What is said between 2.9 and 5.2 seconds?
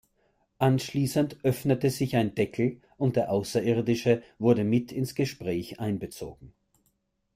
und der Außerirdische wurde mit ins